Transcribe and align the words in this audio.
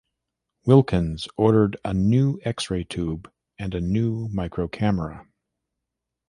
Wilkins 0.65 1.27
ordered 1.37 1.77
a 1.85 1.93
new 1.93 2.39
X-ray 2.43 2.83
tube 2.85 3.31
and 3.59 3.75
a 3.75 3.81
new 3.81 4.29
microcamera. 4.29 5.27